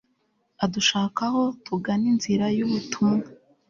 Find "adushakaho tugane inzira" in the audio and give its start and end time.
0.63-2.45